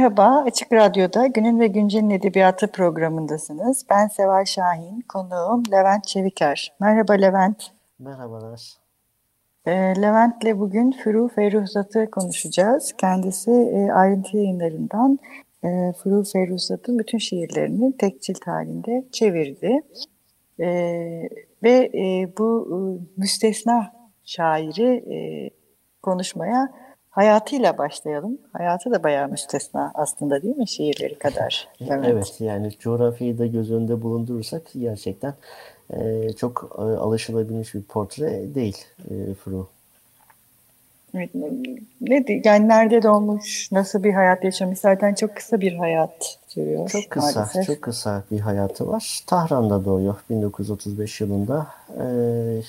[0.00, 3.86] Merhaba, Açık Radyo'da Günün ve Güncel'in Edebiyatı programındasınız.
[3.90, 6.72] Ben Seval Şahin, konuğum Levent Çeviker.
[6.80, 7.70] Merhaba Levent.
[7.98, 8.72] Merhabalar.
[9.66, 12.92] E, Levent'le bugün Furu Ferruhzat'ı konuşacağız.
[12.98, 15.18] Kendisi e, ayrıntı yayınlarından
[15.64, 19.80] e, Furu Ferruhzat'ın bütün şiirlerini tek cilt halinde çevirdi.
[20.60, 20.68] E,
[21.62, 22.78] ve e, bu e,
[23.16, 23.92] müstesna
[24.24, 25.50] şairi e,
[26.02, 26.72] konuşmaya
[27.10, 28.38] hayatıyla başlayalım.
[28.52, 31.68] Hayatı da bayağı müstesna aslında değil mi şiirleri kadar?
[31.80, 35.34] Evet, evet yani coğrafyayı da göz önünde bulundurursak gerçekten
[35.90, 39.68] e, çok e, alışılabilmiş bir portre değil e, Fru.
[41.14, 41.28] Ne,
[42.44, 46.88] yani nerede doğmuş, nasıl bir hayat yaşamış zaten çok kısa bir hayat sürüyor.
[46.88, 47.66] Çok kısa, maalesef.
[47.66, 49.20] çok kısa bir hayatı var.
[49.26, 51.66] Tahran'da doğuyor 1935 yılında.
[51.88, 52.04] E,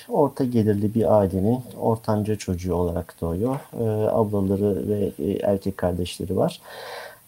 [0.10, 3.56] orta gelirli bir ailenin ortanca çocuğu olarak doğuyor.
[3.80, 6.62] E, ablaları ve e, erkek kardeşleri var.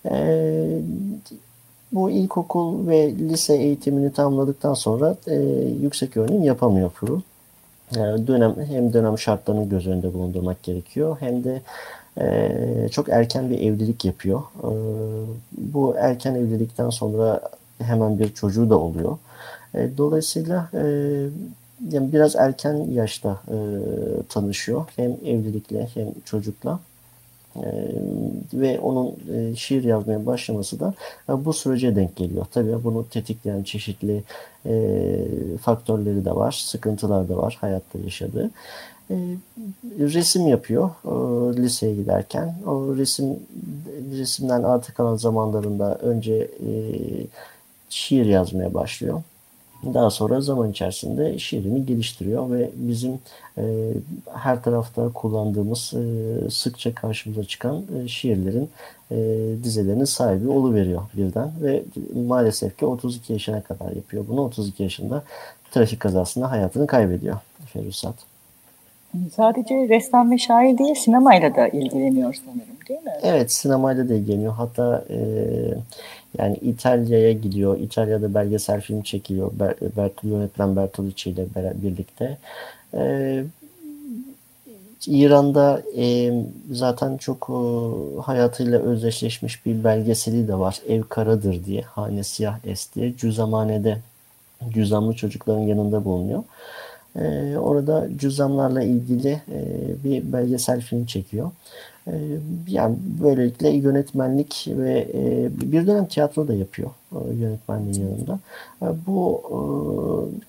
[0.06, 0.16] E,
[1.92, 5.36] bu ilkokul ve lise eğitimini tamamladıktan sonra e,
[5.82, 7.22] yüksek öğrenim yapamıyor Furu.
[7.96, 11.62] Yani dönem hem dönem şartlarını göz önünde bulundurmak gerekiyor hem de
[12.22, 14.40] e, çok erken bir evlilik yapıyor.
[14.40, 14.70] E,
[15.58, 17.42] bu erken evlilikten sonra
[17.82, 19.18] hemen bir çocuğu da oluyor.
[19.76, 20.84] E, dolayısıyla e,
[21.92, 23.58] yani biraz erken yaşta e,
[24.30, 26.80] tanışıyor hem evlilikle hem çocukla.
[27.56, 27.62] Ee,
[28.54, 30.94] ve onun e, şiir yazmaya başlaması da
[31.30, 32.46] e, bu sürece denk geliyor.
[32.52, 34.24] Tabii bunu tetikleyen çeşitli
[34.66, 35.26] e,
[35.62, 38.52] faktörleri de var, sıkıntılar da var hayatta yaşadığı.
[40.00, 40.90] Resim yapıyor
[41.58, 42.56] liseye giderken.
[42.68, 43.40] O resim
[44.12, 46.50] resimden artık kalan zamanlarında önce
[47.90, 49.22] şiir yazmaya başlıyor.
[49.94, 53.20] Daha sonra zaman içerisinde şiirini geliştiriyor ve bizim
[53.58, 53.64] e,
[54.34, 58.70] her tarafta kullandığımız e, sıkça karşımıza çıkan e, şiirlerin
[59.12, 59.16] e,
[59.64, 61.84] dizelerinin sahibi oluveriyor birden ve
[62.28, 64.42] maalesef ki 32 yaşına kadar yapıyor bunu.
[64.42, 65.24] 32 yaşında
[65.72, 68.16] trafik kazasında hayatını kaybediyor Ferusat.
[69.36, 73.12] Sadece ressam ve şair değil sinemayla da ilgileniyor sanırım değil mi?
[73.24, 74.54] Evet sinemayla da ilgileniyor.
[74.54, 75.18] Hatta e,
[76.38, 77.80] yani İtalya'ya gidiyor.
[77.80, 79.52] İtalya'da belgesel film çekiyor.
[79.60, 82.38] Ber, Bert, yönetmen Bertolucci ile birlikte.
[82.94, 83.44] Ee,
[85.08, 86.34] İran'da e,
[86.72, 87.58] zaten çok e,
[88.22, 90.80] hayatıyla özdeşleşmiş bir belgeseli de var.
[90.90, 91.82] Ev Karadır diye.
[91.82, 93.18] Hane Siyah Es diye.
[93.18, 93.98] Cüzamanede
[94.70, 96.44] cüzamlı çocukların yanında bulunuyor.
[97.16, 99.60] E, orada cüzamlarla ilgili e,
[100.04, 101.52] bir belgesel film çekiyor.
[102.08, 102.12] Ee,
[102.68, 108.40] yani böylelikle yönetmenlik ve e, bir dönem tiyatro da yapıyor e, yönetmenliğin yanında.
[108.82, 109.44] E, bu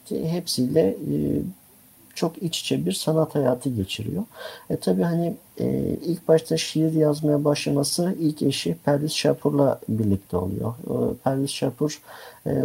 [0.09, 0.97] hepsiyle
[2.15, 4.23] çok iç içe bir sanat hayatı geçiriyor.
[4.71, 5.35] E tabi hani
[6.07, 10.75] ilk başta şiir yazmaya başlaması ilk eşi Perviz Şapur'la birlikte oluyor.
[11.25, 12.03] Perviz Şapur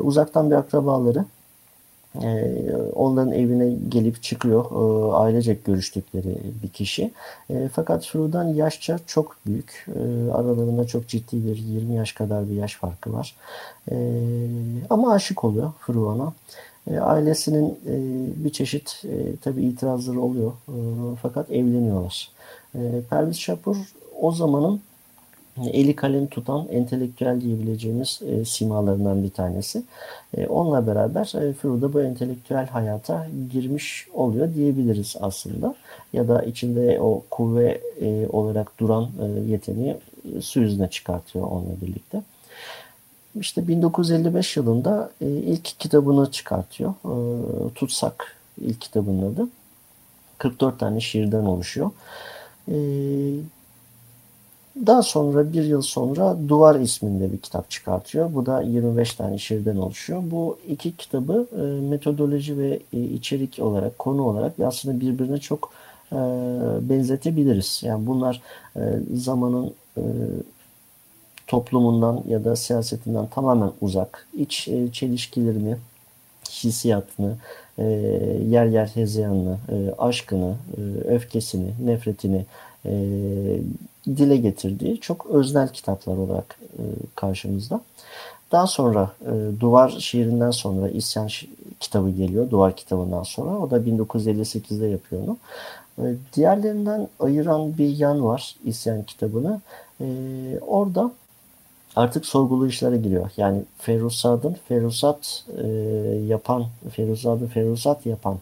[0.02, 1.26] uzaktan bir akrabaları
[2.16, 2.56] e,
[2.96, 4.66] onların evine gelip çıkıyor.
[4.66, 7.12] E, ailecek görüştükleri bir kişi.
[7.50, 9.88] E, fakat Furu'dan yaşça çok büyük.
[10.34, 13.36] Aralarında çok ciddi bir 20 yaş kadar bir yaş farkı var.
[14.90, 15.74] Ama aşık oluyor.
[16.92, 17.94] E, ailesinin e,
[18.44, 20.52] bir çeşit e, tabii itirazları oluyor.
[21.22, 22.30] Fakat evleniyorlar.
[22.76, 23.78] E, Perviz Şapur
[24.22, 24.82] o zamanın
[25.74, 29.84] eli kalem tutan entelektüel diyebileceğimiz e, simalarından bir tanesi.
[30.38, 35.76] E, onunla beraber e, Furu'da bu entelektüel hayata girmiş oluyor diyebiliriz aslında.
[36.14, 39.98] Ya da içinde o kuvve e, olarak duran e, yeteneği
[40.42, 42.22] su yüzüne çıkartıyor onunla birlikte.
[43.40, 46.94] İşte 1955 yılında e, ilk kitabını çıkartıyor.
[47.06, 49.48] E, Tutsak ilk kitabının adı.
[50.38, 51.92] 44 tane şiirden oluşuyor.
[52.68, 52.76] E,
[54.88, 58.34] daha sonra bir yıl sonra Duvar isminde bir kitap çıkartıyor.
[58.34, 60.22] Bu da 25 tane şiirden oluşuyor.
[60.26, 65.72] Bu iki kitabı e, metodoloji ve e, içerik olarak, konu olarak aslında birbirine çok
[66.12, 66.16] e,
[66.90, 67.82] benzetebiliriz.
[67.84, 68.42] Yani bunlar
[68.76, 68.82] e,
[69.16, 70.04] zamanın e,
[71.48, 75.76] toplumundan ya da siyasetinden tamamen uzak, iç e, çelişkilerini
[76.52, 77.36] hissiyatını,
[77.78, 77.84] e,
[78.50, 82.46] yer yer hezeyanını, e, aşkını, e, öfkesini, nefretini
[82.86, 82.92] e,
[84.06, 86.84] dile getirdiği çok öznel kitaplar olarak e,
[87.16, 87.82] karşımızda.
[88.52, 91.30] Daha sonra e, Duvar şiirinden sonra İsyan
[91.80, 92.50] kitabı geliyor.
[92.50, 93.58] Duvar kitabından sonra.
[93.58, 95.38] O da 1958'de yapıyor onu.
[95.98, 99.62] E, diğerlerinden ayıran bir yan var İsyan kitabını.
[100.02, 100.06] E,
[100.68, 101.12] orada
[101.96, 103.32] artık sorgulu işlere giriyor.
[103.38, 105.68] Yani Ferrusad'ın Ferrusat e,
[106.28, 108.38] yapan, Ferrusad'ın Ferrusat yapan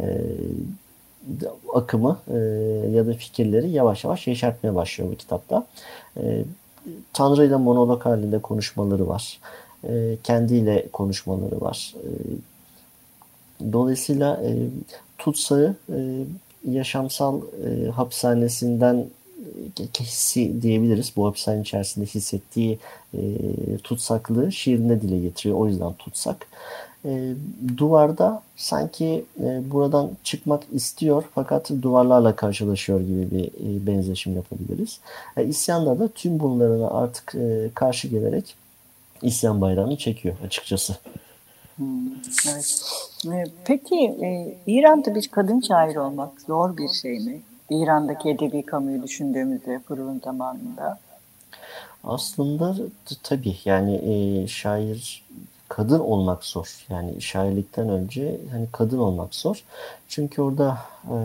[0.00, 0.22] e,
[1.74, 2.36] akımı e,
[2.90, 5.66] ya da fikirleri yavaş yavaş yeşertmeye başlıyor bu kitapta.
[6.16, 6.44] E,
[7.12, 9.40] Tanrı ile monolog halinde konuşmaları var.
[9.88, 11.94] E, kendiyle konuşmaları var.
[11.96, 12.08] E,
[13.72, 14.56] dolayısıyla e,
[15.18, 16.24] tutsağı e,
[16.70, 19.06] yaşamsal e, hapishanesinden
[20.00, 21.12] hissi diyebiliriz.
[21.16, 22.78] Bu hapishane içerisinde hissettiği
[23.14, 23.20] e,
[23.82, 25.58] tutsaklığı şiirinde dile getiriyor.
[25.58, 26.46] O yüzden tutsak.
[27.04, 27.34] E,
[27.76, 35.00] duvarda sanki e, buradan çıkmak istiyor fakat duvarlarla karşılaşıyor gibi bir e, benzeşim yapabiliriz.
[35.36, 38.54] E, isyanda da tüm bunlarına artık e, karşı gelerek
[39.22, 40.96] isyan bayrağını çekiyor açıkçası.
[41.76, 42.08] Hmm,
[42.52, 42.82] evet.
[43.26, 47.40] E, peki e, İran'da bir kadın şair olmak zor bir şey mi?
[47.70, 50.98] İran'daki edebi kamuyu düşündüğümüzde Fırıl'ın zamanında.
[52.04, 52.76] Aslında
[53.22, 55.24] tabii yani e, şair
[55.68, 56.86] kadın olmak zor.
[56.88, 59.64] Yani şairlikten önce hani kadın olmak zor.
[60.08, 61.16] Çünkü orada e,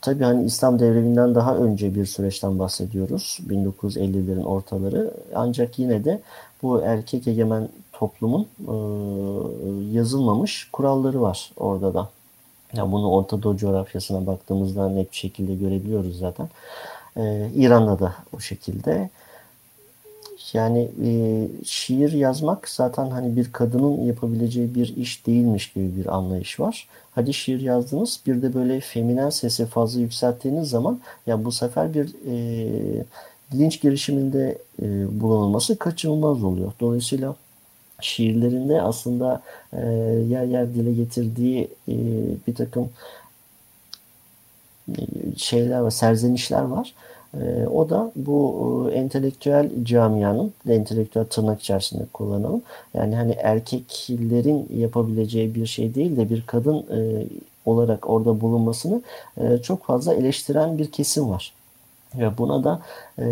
[0.00, 3.38] tabii hani İslam devriminden daha önce bir süreçten bahsediyoruz.
[3.48, 5.14] 1950'lerin ortaları.
[5.34, 6.20] Ancak yine de
[6.62, 8.74] bu erkek egemen toplumun e,
[9.96, 12.08] yazılmamış kuralları var orada da.
[12.74, 16.48] Yani bunu Orta Doğu coğrafyasına baktığımızda net bir şekilde görebiliyoruz zaten.
[17.16, 19.10] Ee, İran'da da o şekilde.
[20.52, 21.10] Yani e,
[21.64, 26.88] şiir yazmak zaten hani bir kadının yapabileceği bir iş değilmiş gibi bir anlayış var.
[27.14, 32.14] Hadi şiir yazdınız bir de böyle feminen sesi fazla yükselttiğiniz zaman ya bu sefer bir
[32.26, 33.04] e,
[33.54, 36.72] linç girişiminde e, bulunulması kaçınılmaz oluyor.
[36.80, 37.34] Dolayısıyla
[38.04, 39.42] şiirlerinde aslında
[39.72, 39.80] e,
[40.28, 41.94] yer yer dile getirdiği e,
[42.46, 42.90] bir takım
[44.88, 45.00] e,
[45.36, 46.94] şeyler var, serzenişler var.
[47.34, 52.62] E, o da bu e, entelektüel camianın, entelektüel tırnak içerisinde kullanalım.
[52.94, 57.26] Yani hani erkeklerin yapabileceği bir şey değil de bir kadın e,
[57.64, 59.02] olarak orada bulunmasını
[59.40, 61.52] e, çok fazla eleştiren bir kesim var.
[62.18, 62.80] Ve buna da
[63.18, 63.24] e,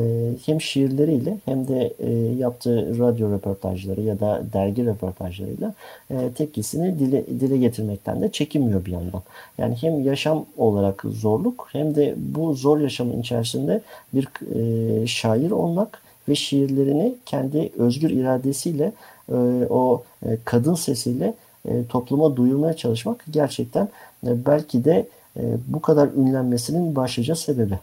[0.47, 5.75] hem şiirleriyle hem de e, yaptığı radyo röportajları ya da dergi röportajlarıyla
[6.11, 9.23] e, tepkisini dile, dile getirmekten de çekinmiyor bir yandan.
[9.59, 13.81] Yani hem yaşam olarak zorluk hem de bu zor yaşamın içerisinde
[14.15, 18.93] bir e, şair olmak ve şiirlerini kendi özgür iradesiyle
[19.29, 19.35] e,
[19.71, 21.35] o e, kadın sesiyle
[21.69, 23.89] e, topluma duyurmaya çalışmak gerçekten
[24.27, 27.79] e, belki de e, bu kadar ünlenmesinin başlıca sebebi.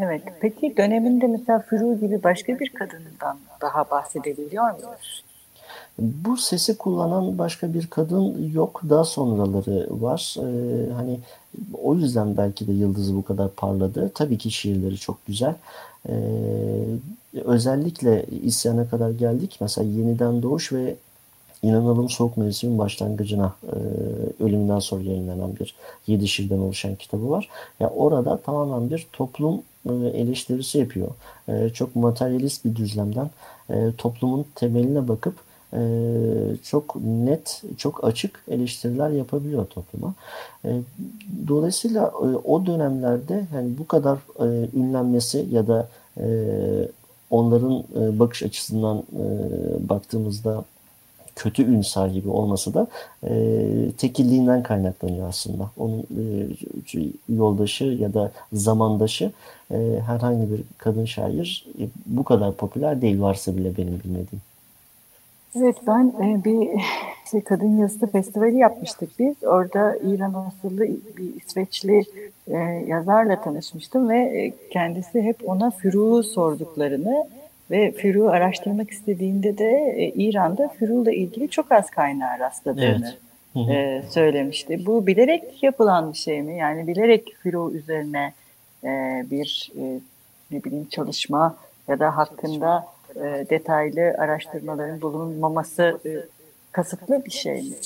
[0.00, 0.22] Evet.
[0.40, 5.24] Peki döneminde mesela Furu gibi başka bir kadından daha bahsedebiliyor muyuz?
[5.98, 8.80] Bu sesi kullanan başka bir kadın yok.
[8.88, 10.36] Daha sonraları var.
[10.38, 11.20] Ee, hani
[11.82, 14.10] o yüzden belki de yıldızı bu kadar parladı.
[14.14, 15.54] Tabii ki şiirleri çok güzel.
[16.08, 16.14] Ee,
[17.44, 19.56] özellikle isyana kadar geldik.
[19.60, 20.94] Mesela Yeniden Doğuş ve
[21.62, 23.76] İnanalım Soğuk Mevsimin Başlangıcına e,
[24.44, 25.74] ölümünden sonra yayınlanan bir
[26.06, 27.48] yedi şiirden oluşan kitabı var.
[27.80, 31.08] Ya orada tamamen bir toplum e, eleştirisi yapıyor.
[31.48, 33.30] E, çok materyalist bir düzlemden
[33.70, 35.34] e, toplumun temeline bakıp
[36.62, 40.14] çok net, çok açık eleştiriler yapabiliyor topluma.
[41.48, 42.10] Dolayısıyla
[42.44, 44.18] o dönemlerde yani bu kadar
[44.74, 45.88] ünlenmesi ya da
[47.30, 47.84] onların
[48.18, 49.02] bakış açısından
[49.80, 50.64] baktığımızda
[51.36, 52.86] kötü ün sahibi olması da
[53.22, 53.32] e,
[53.98, 55.70] tekilliğinden kaynaklanıyor aslında.
[55.76, 56.24] Onun e,
[57.28, 59.32] yoldaşı ya da zamandaşı
[59.70, 64.42] e, herhangi bir kadın şair e, bu kadar popüler değil varsa bile benim bilmediğim.
[65.56, 66.68] Evet ben e, bir
[67.30, 69.34] şey, kadın yazısı festivali yapmıştık biz.
[69.42, 70.80] Orada İran asıllı
[71.16, 72.02] bir İsveçli
[72.48, 77.26] e, yazarla tanışmıştım ve e, kendisi hep ona Füruk'u sorduklarını
[77.70, 83.14] ve Füruk'u araştırmak istediğinde de e, İran'da Füruk'la ilgili çok az kaynağa rastladığını
[83.56, 83.70] evet.
[83.70, 84.86] e, söylemişti.
[84.86, 86.56] Bu bilerek yapılan bir şey mi?
[86.56, 88.32] Yani bilerek Füruk üzerine
[88.84, 88.88] e,
[89.30, 90.00] bir e,
[90.50, 91.56] ne bileyim çalışma
[91.88, 96.10] ya da hakkında e, detaylı araştırmaların bulunmaması e,
[96.72, 97.76] kasıtlı bir şey mi?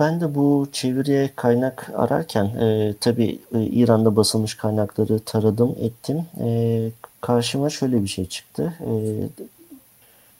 [0.00, 6.26] Ben de bu çeviriye kaynak ararken e, tabii e, İran'da basılmış kaynakları taradım ettim.
[6.40, 6.80] E,
[7.24, 8.74] karşıma şöyle bir şey çıktı.
[8.80, 8.92] E,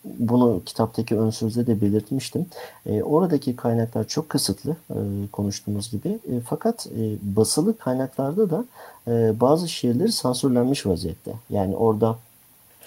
[0.05, 2.47] bunu kitaptaki ön sözde de belirtmiştim.
[2.87, 4.99] E, oradaki kaynaklar çok kısıtlı e,
[5.33, 6.09] konuştuğumuz gibi.
[6.09, 8.65] E, fakat e, basılı kaynaklarda da
[9.09, 11.33] e, bazı şiirleri sansürlenmiş vaziyette.
[11.51, 12.19] Yani orada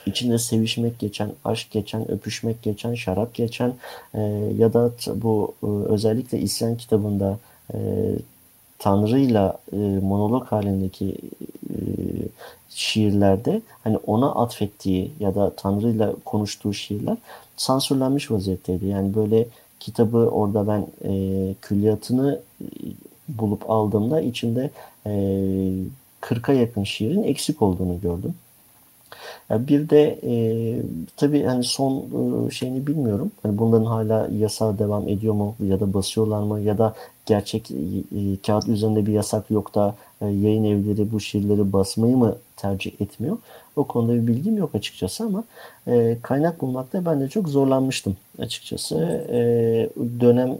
[0.05, 3.73] içinde sevişmek geçen, aşk geçen, öpüşmek geçen, şarap geçen
[4.13, 4.21] e,
[4.57, 7.37] ya da bu e, özellikle İsyan kitabında
[7.73, 7.77] e,
[8.79, 11.15] Tanrı'yla e, monolog halindeki
[11.69, 11.75] e,
[12.69, 17.17] şiirlerde hani ona atfettiği ya da Tanrı'yla konuştuğu şiirler
[17.57, 18.85] sansürlenmiş vaziyetteydi.
[18.85, 19.45] Yani böyle
[19.79, 22.65] kitabı orada ben e, külliyatını e,
[23.29, 24.69] bulup aldığımda içinde
[25.05, 25.11] e,
[26.21, 28.35] 40'a yakın şiirin eksik olduğunu gördüm.
[29.49, 30.33] Bir de e,
[31.17, 32.05] tabii hani son
[32.47, 33.31] e, şeyini bilmiyorum.
[33.43, 37.75] Hani bunların hala yasa devam ediyor mu ya da basıyorlar mı ya da gerçek e,
[37.75, 43.01] e, kağıt üzerinde bir yasak yok da e, yayın evleri bu şiirleri basmayı mı tercih
[43.01, 43.37] etmiyor?
[43.75, 45.43] O konuda bir bilgim yok açıkçası ama
[45.87, 48.95] e, kaynak bulmakta ben de çok zorlanmıştım açıkçası.
[49.29, 49.39] E,
[50.19, 50.57] dönem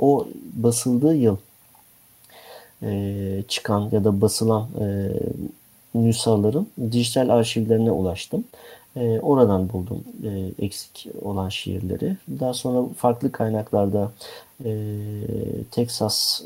[0.00, 1.36] o basıldığı yıl
[2.82, 5.12] e, çıkan ya da basılan e,
[6.04, 8.44] nüshaların dijital arşivlerine ulaştım.
[8.96, 12.16] E, oradan buldum e, eksik olan şiirleri.
[12.40, 14.12] Daha sonra farklı kaynaklarda
[14.64, 14.70] e,
[15.70, 16.42] Texas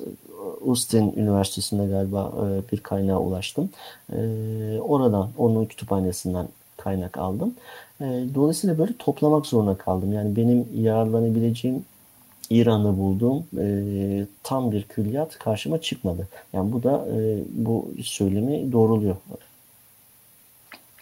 [0.67, 3.71] Austin Üniversitesi'nde galiba e, bir kaynağa ulaştım.
[4.13, 4.17] E,
[4.81, 7.55] oradan, onun kütüphanesinden kaynak aldım.
[8.01, 8.05] E,
[8.35, 10.13] dolayısıyla böyle toplamak zorunda kaldım.
[10.13, 11.85] Yani benim yararlanabileceğim
[12.51, 13.67] İran'da bulduğum e,
[14.43, 16.29] tam bir külliyat karşıma çıkmadı.
[16.53, 19.17] Yani bu da e, bu söylemi doğruluyor.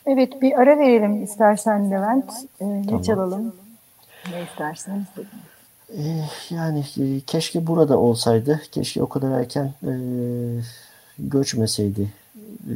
[0.06, 2.32] Evet bir ara verelim istersen Levent.
[2.60, 3.02] E, ne tamam.
[3.02, 3.54] çalalım?
[4.30, 5.06] Ne istersen
[5.96, 8.62] e, yani e, keşke burada olsaydı.
[8.72, 9.92] Keşke o kadar erken e,
[11.18, 12.12] göçmeseydi.
[12.70, 12.74] E,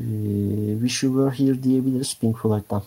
[0.73, 2.83] Wish You Were Here diyebiliriz Pink Floyd'dan.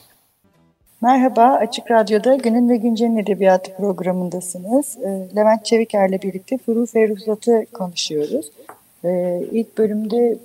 [1.05, 4.97] Merhaba, Açık Radyo'da Günün ve Güncel'in Edebiyatı programındasınız.
[4.97, 8.51] Ee, Levent Çeviker'le birlikte Furu Ferruhsat'ı konuşuyoruz.
[9.03, 10.37] Ee, ilk bölümde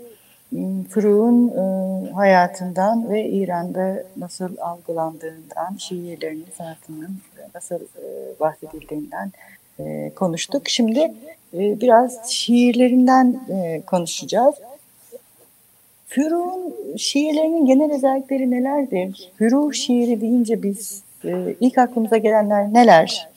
[0.91, 7.19] Furu'nun ıı, hayatından ve İran'da nasıl algılandığından, şiirlerinin, sanatının
[7.55, 9.33] nasıl ıı, bahsedildiğinden
[10.17, 10.69] konuştuk.
[10.69, 11.15] Şimdi
[11.53, 13.41] biraz şiirlerinden
[13.87, 14.55] konuşacağız.
[16.11, 19.31] Füruh'un şiirlerinin genel özellikleri nelerdir?
[19.37, 23.29] Füruh şiiri deyince biz e, ilk aklımıza gelenler neler?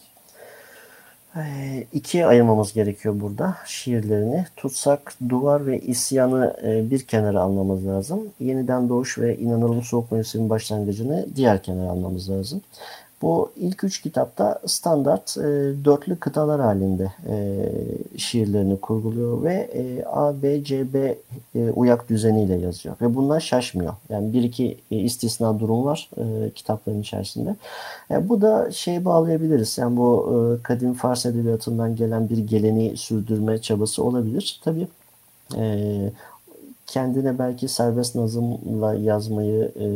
[1.35, 1.41] E,
[1.93, 4.45] ikiye ayırmamız gerekiyor burada şiirlerini.
[4.55, 8.29] Tutsak, Duvar ve isyanı e, bir kenara almamız lazım.
[8.39, 12.61] Yeniden Doğuş ve İnanılmaz Soğuk Mevsim'in başlangıcını diğer kenara almamız lazım.
[13.23, 15.41] Bu ilk üç kitapta standart e,
[15.85, 17.65] dörtlü kıtalar halinde e,
[18.17, 21.17] şiirlerini kurguluyor ve e, A, B, C, B
[21.55, 22.95] e, uyak düzeniyle yazıyor.
[23.01, 23.93] Ve bunlar şaşmıyor.
[24.09, 27.55] Yani bir iki e, istisna durum var e, kitapların içerisinde.
[28.11, 29.77] E, bu da şey bağlayabiliriz.
[29.77, 34.61] Yani bu e, kadim Fars edebiyatından gelen bir geleneği sürdürme çabası olabilir.
[34.63, 34.87] Tabii
[35.57, 35.87] e,
[36.87, 39.87] kendine belki serbest nazımla yazmayı e,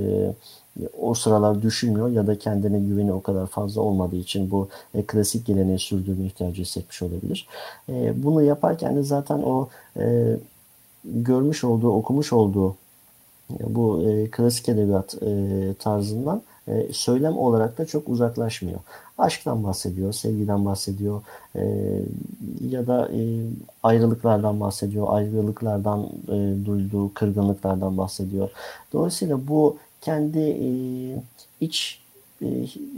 [1.01, 5.45] o sıralar düşünmüyor ya da kendine güveni o kadar fazla olmadığı için bu e, klasik
[5.45, 7.47] geleneği sürdürme ihtiyacı hissetmiş olabilir.
[7.89, 9.69] E, bunu yaparken de zaten o
[9.99, 10.37] e,
[11.05, 12.75] görmüş olduğu, okumuş olduğu
[13.51, 18.79] e, bu e, klasik edebiyat e, tarzından e, söylem olarak da çok uzaklaşmıyor.
[19.17, 21.21] Aşktan bahsediyor, sevgiden bahsediyor
[21.55, 21.61] e,
[22.69, 23.41] ya da e,
[23.83, 28.49] ayrılıklardan bahsediyor, ayrılıklardan e, duyduğu kırgınlıklardan bahsediyor.
[28.93, 30.69] Dolayısıyla bu kendi e,
[31.61, 32.01] iç
[32.41, 32.47] e,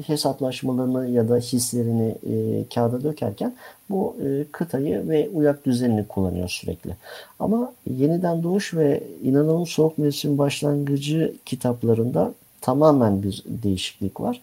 [0.08, 3.56] hesaplaşmalarını ya da hislerini e, kağıda dökerken
[3.90, 6.96] bu e, kıtayı ve uyak düzenini kullanıyor sürekli.
[7.40, 14.42] Ama Yeniden Doğuş ve İnanılmaz Soğuk Mevsim Başlangıcı kitaplarında tamamen bir değişiklik var.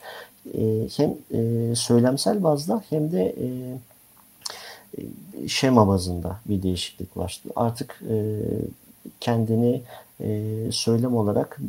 [0.55, 3.49] E, hem e, söylemsel bazda hem de e,
[5.49, 7.43] şema bazında bir değişiklik var.
[7.57, 8.41] Artık e,
[9.21, 9.83] kendini
[10.21, 11.61] e, söylem olarak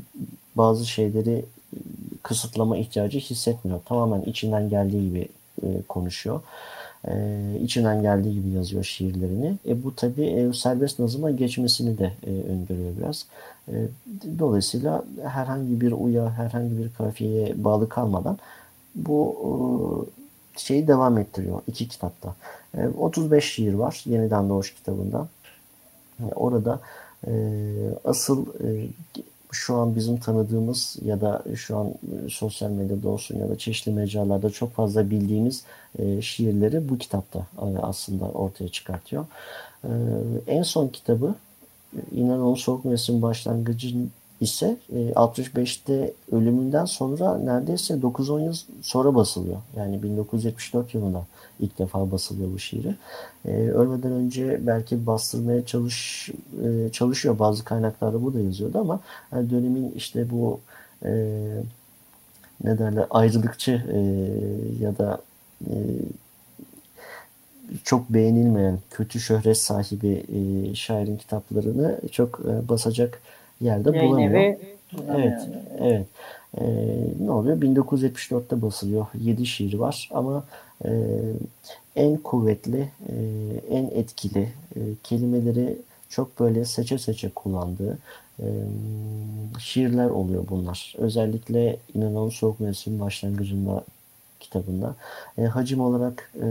[0.58, 1.80] bazı şeyleri e,
[2.24, 3.80] kısıtlama ihtiyacı hissetmiyor.
[3.86, 5.28] Tamamen içinden geldiği gibi
[5.64, 6.42] e, konuşuyor.
[7.08, 7.14] E,
[7.64, 9.56] içinden geldiği gibi yazıyor şiirlerini.
[9.68, 13.26] E, bu tabi e, serbest nazıma geçmesini de e, öngörüyor biraz.
[13.68, 13.74] E,
[14.40, 18.38] dolayısıyla herhangi bir uya, herhangi bir kafiyeye bağlı kalmadan
[18.96, 19.38] bu
[20.56, 22.36] e, şeyi devam ettiriyor iki kitapta.
[22.78, 25.28] E, 35 şiir var Yeniden Doğuş kitabında.
[26.20, 26.80] E, orada
[27.28, 27.32] e,
[28.06, 28.88] asıl e,
[29.52, 33.92] şu an bizim tanıdığımız ya da şu an e, sosyal medyada olsun ya da çeşitli
[33.92, 35.64] mecralarda çok fazla bildiğimiz
[36.00, 39.26] e, şiirleri bu kitapta e, aslında ortaya çıkartıyor.
[40.48, 41.36] En son kitabı
[42.12, 43.96] İnanılmaz Soğuk Mevsim Başlangıcı
[44.42, 49.58] ise 65'te ölümünden sonra neredeyse 9-10 yıl sonra basılıyor.
[49.76, 51.26] Yani 1974 yılında
[51.60, 52.96] ilk defa basılıyor bu şiiri.
[53.48, 56.30] Ölmeden önce belki bastırmaya çalış
[56.92, 57.40] çalışıyor.
[57.40, 59.00] Bazı kaynaklarda bu da yazıyordu ama
[59.32, 60.60] dönemin işte bu
[62.64, 63.72] ne derler ayrılıkçı
[64.82, 65.22] ya da
[67.84, 73.22] çok beğenilmeyen, kötü şöhret sahibi e, şairin kitaplarını çok e, basacak
[73.62, 74.32] yerde Yayın bulamıyor.
[74.34, 74.60] Evi,
[75.10, 75.50] evet,
[75.80, 76.06] evet.
[76.58, 76.66] E,
[77.26, 77.62] ne oluyor?
[77.62, 79.06] 1974'te basılıyor.
[79.20, 80.44] 7 şiir var ama
[80.86, 80.90] e,
[81.96, 83.16] en kuvvetli, e,
[83.70, 85.78] en etkili e, kelimeleri
[86.10, 87.98] çok böyle seçe seçe kullandığı
[88.40, 88.46] e,
[89.60, 90.96] şiirler oluyor bunlar.
[90.98, 93.84] Özellikle İnanın Soğuk Mevsim başlangıcında
[94.40, 94.96] kitabında.
[95.38, 96.48] E, hacim olarak e,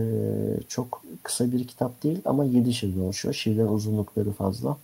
[0.68, 3.34] çok kısa bir kitap değil ama 7 şiirden oluşuyor.
[3.34, 4.76] Şiirden uzunlukları fazla.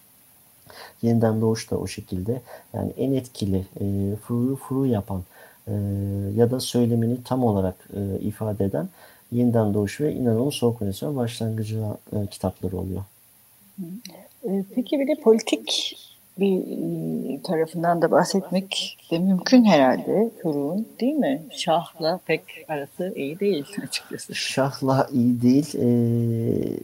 [1.03, 2.41] Yeniden Doğuş da o şekilde.
[2.75, 5.23] Yani en etkili e, furu furu yapan
[5.69, 5.73] e,
[6.37, 8.89] ya da söylemini tam olarak e, ifade eden
[9.33, 13.05] Yeniden Doğuş ve İnanıl'ın Soğuk Venesiyon başlangıcı e, kitapları oluyor.
[14.45, 15.97] E, peki bir de politik
[16.39, 21.43] bir e, tarafından da bahsetmek de mümkün herhalde Kurun değil mi?
[21.51, 24.35] Şah'la pek arası iyi değil açıkçası.
[24.35, 25.75] Şah'la iyi değil.
[25.75, 26.79] Ee,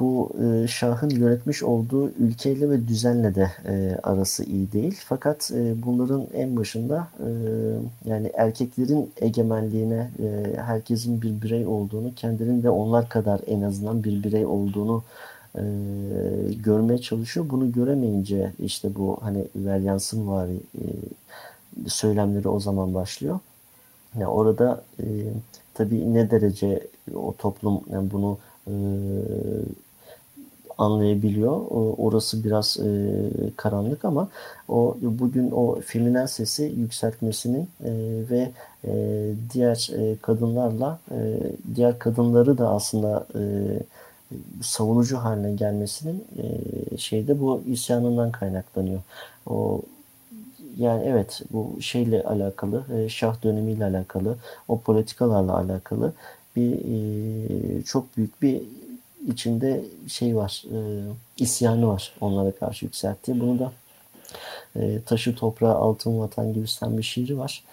[0.00, 5.00] bu e, Şah'ın yönetmiş olduğu ülkeyle ve düzenle de e, arası iyi değil.
[5.04, 7.28] Fakat e, bunların en başında e,
[8.04, 14.22] yani erkeklerin egemenliğine e, herkesin bir birey olduğunu, kendinin de onlar kadar en azından bir
[14.22, 15.02] birey olduğunu
[15.54, 15.62] e,
[16.64, 17.46] görmeye çalışıyor.
[17.50, 20.82] Bunu göremeyince işte bu hani Veryans'ın var e,
[21.88, 23.38] söylemleri o zaman başlıyor.
[24.14, 25.04] Yani orada e,
[25.74, 28.74] tabii ne derece o toplum yani bunu e,
[30.78, 31.60] anlayabiliyor.
[31.98, 33.20] Orası biraz e,
[33.56, 34.28] karanlık ama
[34.68, 37.90] o bugün o feminen sesi yükseltmesinin e,
[38.30, 38.50] ve
[38.84, 38.92] e,
[39.52, 41.38] diğer e, kadınlarla e,
[41.74, 43.40] diğer kadınları da aslında e,
[44.62, 49.00] savunucu haline gelmesinin e, şeyde bu isyanından kaynaklanıyor.
[49.46, 49.82] O
[50.78, 54.36] yani evet bu şeyle alakalı, e, Şah dönemiyle alakalı,
[54.68, 56.12] o politikalarla alakalı
[56.56, 58.62] bir çok büyük bir
[59.28, 60.64] içinde şey var,
[61.36, 63.40] isyanı var onlara karşı yükselttiği.
[63.40, 63.72] Bunu da
[65.06, 67.64] Taşı Toprağı Altın Vatan gibisinden bir şiiri var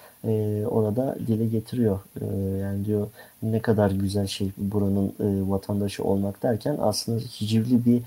[0.70, 2.00] orada dile getiriyor.
[2.62, 3.08] Yani diyor
[3.44, 5.14] ne kadar güzel şey buranın
[5.52, 8.02] vatandaşı olmak derken aslında hicivli bir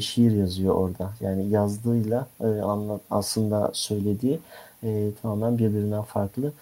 [0.00, 1.10] şiir yazıyor orada.
[1.20, 2.26] Yani yazdığıyla
[3.10, 4.38] aslında söylediği
[5.22, 6.52] tamamen birbirinden farklı.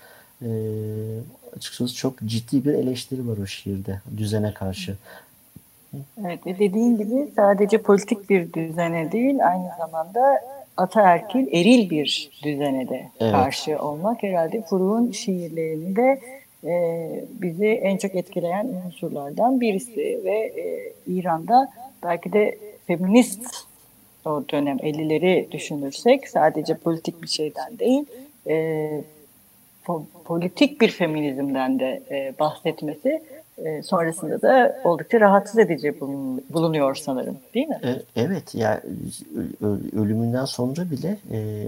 [1.56, 4.96] Açıkçası çok ciddi bir eleştiri var o şiirde düzene karşı.
[6.20, 10.40] Evet ve dediğin gibi sadece politik bir düzene değil aynı zamanda
[10.76, 13.32] ataerkil, eril bir düzene de evet.
[13.32, 16.20] karşı olmak herhalde Furuk'un şiirlerinde
[16.64, 23.46] e, bizi en çok etkileyen unsurlardan birisi ve e, İran'da belki de feminist
[24.24, 28.04] o dönem 50'leri düşünürsek sadece politik bir şeyden değil
[28.46, 29.04] e,
[29.84, 33.22] po politik bir feminizmden de e, bahsetmesi
[33.58, 36.00] e, sonrasında da oldukça rahatsız edici
[36.52, 37.80] bulunuyor sanırım değil mi?
[37.84, 38.80] E, evet yani
[39.92, 41.66] ölümünden sonra bile e,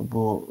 [0.00, 0.48] bu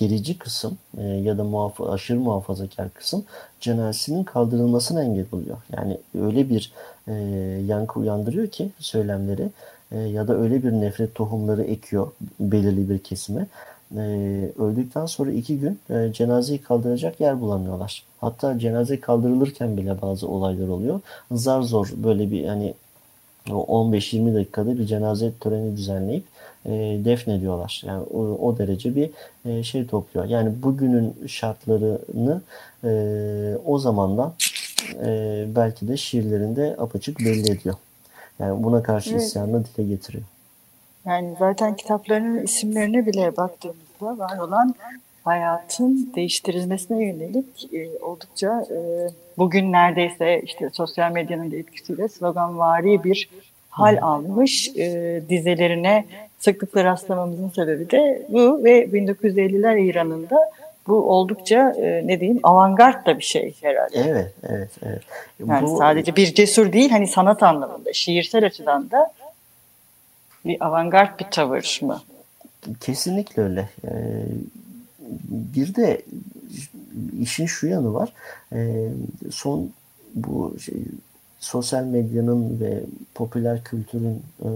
[0.00, 3.24] gerici kısım ya da muhaf aşırı muhafazakar kısım
[3.60, 5.56] cenazesinin kaldırılmasına engel oluyor.
[5.76, 6.72] Yani öyle bir
[7.66, 9.48] yankı uyandırıyor ki söylemleri
[9.92, 13.46] ya da öyle bir nefret tohumları ekiyor belirli bir kesime
[13.96, 14.02] e,
[14.58, 18.04] öldükten sonra iki gün e, cenazeyi kaldıracak yer bulamıyorlar.
[18.20, 21.00] Hatta cenaze kaldırılırken bile bazı olaylar oluyor.
[21.32, 22.74] Zar zor böyle bir hani
[23.48, 26.24] 15-20 dakikada bir cenaze töreni düzenleyip
[26.66, 26.70] e,
[27.04, 27.82] defnediyorlar.
[27.86, 29.10] Yani o, o derece bir
[29.44, 30.26] e, şey topluyor.
[30.26, 32.42] Yani bugünün şartlarını
[32.84, 32.90] e,
[33.66, 34.32] o zamandan
[35.04, 37.74] e, belki de şiirlerinde apaçık belli ediyor.
[38.38, 39.22] Yani buna karşı evet.
[39.22, 40.24] isyanını dile getiriyor.
[41.06, 44.74] Yani zaten kitaplarının isimlerine bile baktığımızda var olan
[45.24, 48.78] hayatın değiştirilmesine yönelik e, oldukça e,
[49.38, 53.28] bugün neredeyse işte sosyal medyanın da etkisiyle sloganvari bir
[53.70, 56.04] hal almış e, dizelerine
[56.38, 60.50] sıklıkla rastlamamızın sebebi de bu ve 1950'ler İran'ında
[60.86, 63.98] bu oldukça e, ne diyeyim avantgard da bir şey herhalde.
[64.08, 65.02] Evet, evet, evet.
[65.46, 65.76] Yani bu...
[65.76, 69.12] sadece bir cesur değil hani sanat anlamında, şiirsel açıdan da
[70.44, 72.02] bir avantgard bir tavır mı?
[72.80, 73.68] Kesinlikle öyle.
[73.84, 74.24] Ee,
[75.54, 76.02] bir de
[77.20, 78.12] işin şu yanı var.
[78.52, 78.88] Ee,
[79.30, 79.70] son
[80.14, 80.74] bu şey,
[81.40, 82.82] sosyal medyanın ve
[83.14, 84.48] popüler kültürün e,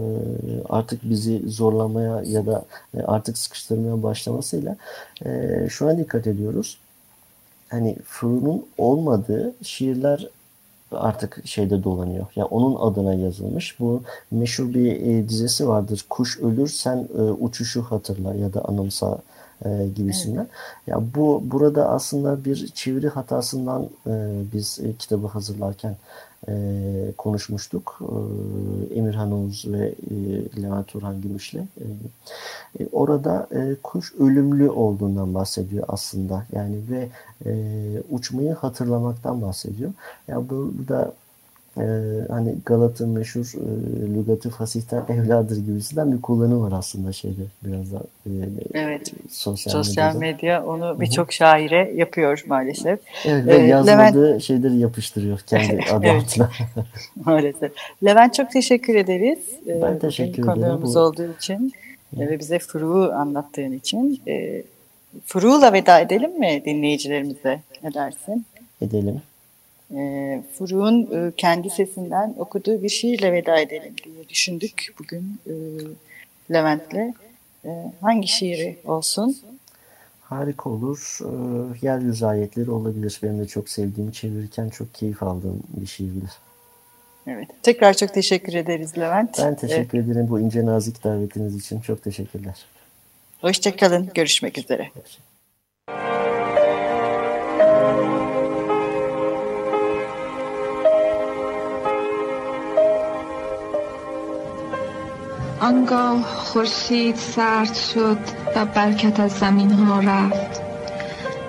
[0.68, 2.64] artık bizi zorlamaya ya da
[2.96, 4.76] e, artık sıkıştırmaya başlamasıyla
[5.26, 6.78] e, şuna dikkat ediyoruz.
[7.68, 10.28] Hani Furu'nun olmadığı şiirler
[10.96, 12.20] artık şeyde dolanıyor.
[12.20, 13.80] Ya yani onun adına yazılmış.
[13.80, 16.06] Bu meşhur bir e, dizesi vardır.
[16.10, 19.18] Kuş ölür sen e, uçuşu hatırla ya da anımsa
[19.64, 20.38] e, gibisinden.
[20.38, 20.48] Evet.
[20.86, 25.96] Ya bu burada aslında bir çeviri hatasından e, biz e, kitabı hazırlarken
[26.48, 26.54] e,
[27.18, 28.00] konuşmuştuk.
[28.00, 30.14] E, Emirhan Oğuz ve e,
[30.62, 31.54] Levent Orhan Gümüş'le.
[31.54, 31.86] E,
[32.80, 36.46] e, orada e, kuş ölümlü olduğundan bahsediyor aslında.
[36.52, 37.08] Yani ve
[37.46, 37.52] e,
[38.10, 39.90] uçmayı hatırlamaktan bahsediyor.
[39.90, 41.12] Ya yani burada
[41.78, 41.84] e,
[42.28, 47.98] hani Galat'ın meşhur e, lügatı fasihten evladır gibisinden bir kullanım var aslında şeyde biraz da
[48.26, 48.30] e,
[48.74, 49.12] evet.
[49.30, 53.00] sosyal, sosyal medya onu birçok şaire yapıyor maalesef.
[53.24, 54.42] Evet, ve ee, yazmadığı Levent...
[54.42, 56.50] şeyleri yapıştırıyor kendi adı altına.
[57.24, 57.72] maalesef.
[58.04, 59.38] Levent çok teşekkür ederiz.
[59.66, 60.62] Ben teşekkür ederim.
[60.62, 60.98] Konuğumuz bu...
[60.98, 61.72] olduğu için
[62.16, 62.20] Hı.
[62.20, 64.20] ve bize Furu'u anlattığın için.
[64.28, 64.62] E,
[65.24, 67.60] Furu'la veda edelim mi dinleyicilerimize?
[67.82, 68.46] Ne dersin?
[68.82, 69.22] Edelim
[69.94, 75.52] e, Furuk'un e, kendi sesinden okuduğu bir şiirle veda edelim diye düşündük bugün e,
[76.52, 77.14] Levent'le.
[77.64, 79.36] E, hangi şiiri olsun?
[80.20, 81.18] Harika olur.
[81.22, 81.30] E,
[81.86, 83.20] yeryüzü ayetleri olabilir.
[83.22, 86.30] Benim de çok sevdiğim, çevirirken çok keyif aldığım bir şiirdir.
[87.26, 87.48] Evet.
[87.62, 89.38] Tekrar çok teşekkür ederiz Levent.
[89.38, 90.08] Ben teşekkür evet.
[90.08, 91.80] ederim bu ince nazik davetiniz için.
[91.80, 92.64] Çok teşekkürler.
[93.40, 94.10] Hoşçakalın.
[94.14, 94.82] Görüşmek üzere.
[94.82, 95.35] Hoşçakalın.
[105.60, 108.18] آنگاه خورشید سرد شد
[108.56, 110.60] و برکت از زمین ها رفت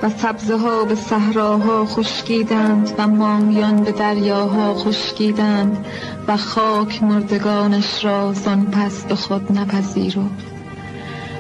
[0.04, 5.86] و سبزه ها به صحراها خشکیدند و ماهیان به دریاها خشکیدند
[6.28, 10.58] و خاک مردگانش را زان پس به خود نپذیرفت.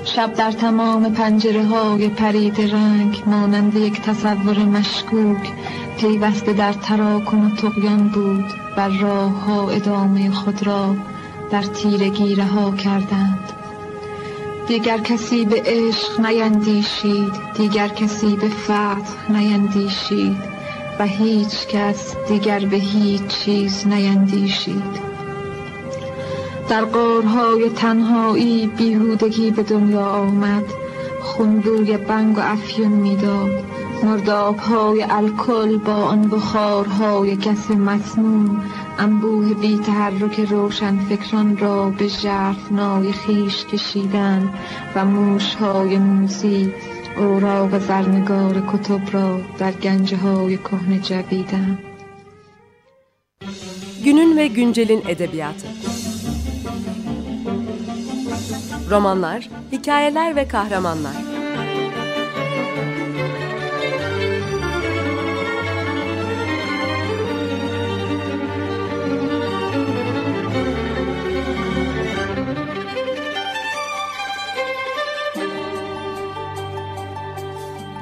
[0.03, 5.51] شب در تمام پنجره های پرید رنگ مانند یک تصور مشکوک
[5.97, 8.45] پیوسته در تراکم و تقیان بود
[8.77, 10.95] و راه ها ادامه خود را
[11.51, 13.53] در تیرگی رها کردند.
[14.67, 20.37] دیگر کسی به عشق نیندیشید دیگر کسی به فتح نیندیشید
[20.99, 25.07] و هیچ کس دیگر به هیچ چیز نیندیشید.
[26.69, 30.65] در قارهای تنهایی بیهودگی به دنیا آمد
[31.21, 33.63] خونبوی بنگ و افیون می‌داد.
[34.03, 38.61] مردابهای الکل با آن بخارهای گس مسموم
[38.98, 42.10] انبوه بی تحرک روشن فکران را به
[42.70, 44.50] نای خیش کشیدن
[44.94, 46.72] و موشهای موزی
[47.16, 51.78] اوراق زرنگار کتب را در گنجه های کهنه جویدن
[54.04, 55.66] Günün ve güncelin edebiyatı
[58.90, 61.16] Romanlar, hikayeler ve kahramanlar